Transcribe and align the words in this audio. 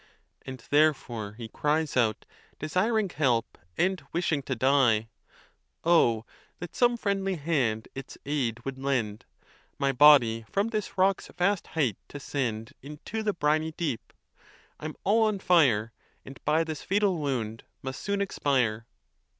And 0.47 0.63
therefore 0.71 1.33
he 1.33 1.47
cries 1.47 1.95
out, 1.95 2.25
desiring 2.57 3.07
help, 3.09 3.59
and 3.77 4.01
wishing 4.11 4.41
to 4.41 4.55
die, 4.55 5.09
Oh 5.83 6.25
that 6.57 6.75
some 6.75 6.97
friendly 6.97 7.35
hand 7.35 7.87
its 7.93 8.17
aid 8.25 8.65
would 8.65 8.79
lend, 8.79 9.25
My 9.77 9.91
body 9.91 10.43
from 10.49 10.69
this 10.69 10.97
rock's 10.97 11.27
vast 11.27 11.67
height 11.77 11.97
to 12.07 12.19
send 12.19 12.73
Into 12.81 13.21
the 13.21 13.33
briny 13.33 13.73
deep! 13.73 14.11
I'm 14.79 14.95
all 15.03 15.21
on 15.25 15.37
fire, 15.37 15.93
And 16.25 16.39
by 16.45 16.63
this 16.63 16.81
fatal 16.81 17.19
wound 17.19 17.63
must 17.83 18.01
soon 18.01 18.21
expire. 18.21 18.87